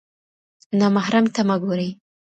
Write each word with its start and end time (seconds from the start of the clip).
نامحرم 0.79 1.25
ته 1.33 1.41
مه 1.47 1.55
ګورئ. 1.61 1.89